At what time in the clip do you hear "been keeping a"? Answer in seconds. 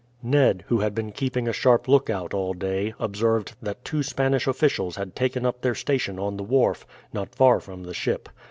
0.95-1.53